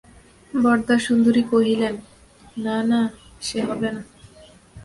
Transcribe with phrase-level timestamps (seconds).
[0.53, 1.95] বরদাসুন্দরী কহিলেন,
[2.57, 3.01] না না,
[3.41, 4.01] সে হবে না।